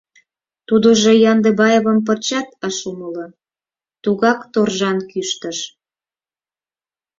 Тудыжо 0.67 1.11
Яндыбаевым 1.31 1.97
пырчат 2.05 2.47
ыш 2.67 2.77
умыло, 2.91 3.25
тугак 4.03 4.39
торжан 4.53 4.97
кӱштыш: 5.09 5.57